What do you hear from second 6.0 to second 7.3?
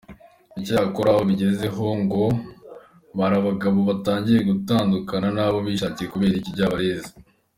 kubera Ikiryabarezi.